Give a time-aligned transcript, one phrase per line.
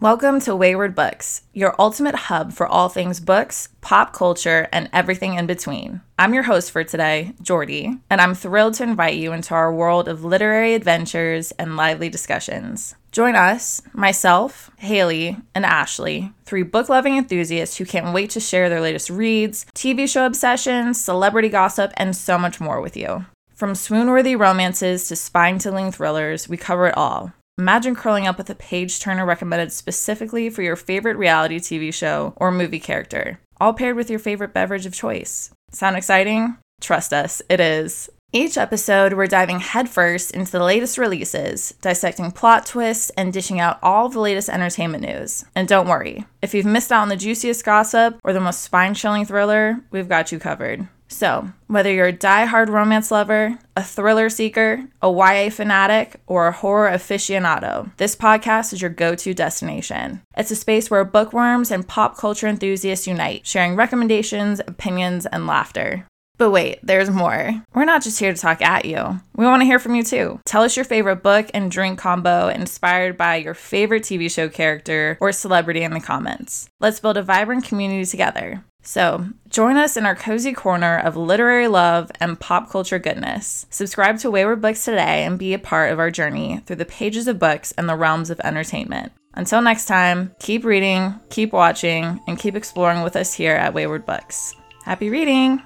[0.00, 5.34] Welcome to Weyward Books, your ultimate hub for all things books, pop culture, and everything
[5.34, 6.02] in between.
[6.16, 10.06] I'm your host for today, Jordy, and I'm thrilled to invite you into our world
[10.06, 12.94] of literary adventures and lively discussions.
[13.10, 18.68] Join us, myself, Haley, and Ashley, three book loving enthusiasts who can't wait to share
[18.68, 23.26] their latest reads, TV show obsessions, celebrity gossip, and so much more with you.
[23.52, 27.32] From swoon worthy romances to spine tingling thrillers, we cover it all.
[27.58, 32.32] Imagine curling up with a page turner recommended specifically for your favorite reality TV show
[32.36, 35.50] or movie character, all paired with your favorite beverage of choice.
[35.72, 36.56] Sound exciting?
[36.80, 38.08] Trust us, it is.
[38.32, 43.80] Each episode, we're diving headfirst into the latest releases, dissecting plot twists, and dishing out
[43.82, 45.44] all the latest entertainment news.
[45.56, 48.94] And don't worry, if you've missed out on the juiciest gossip or the most spine
[48.94, 50.86] chilling thriller, we've got you covered.
[51.08, 56.52] So, whether you're a die-hard romance lover, a thriller seeker, a YA fanatic, or a
[56.52, 60.20] horror aficionado, this podcast is your go to destination.
[60.36, 66.06] It's a space where bookworms and pop culture enthusiasts unite, sharing recommendations, opinions, and laughter.
[66.36, 67.50] But wait, there's more.
[67.74, 69.20] We're not just here to talk at you.
[69.34, 70.40] We want to hear from you too.
[70.46, 75.18] Tell us your favorite book and drink combo inspired by your favorite TV show character
[75.20, 76.68] or celebrity in the comments.
[76.78, 78.62] Let's build a vibrant community together.
[78.82, 83.66] So, join us in our cozy corner of literary love and pop culture goodness.
[83.70, 87.28] Subscribe to Weyward Books today and be a part of our journey through the pages
[87.28, 89.12] of books and the realms of entertainment.
[89.34, 94.06] Until next time, keep reading, keep watching, and keep exploring with us here at Weyward
[94.06, 94.54] Books.
[94.84, 95.62] Happy reading!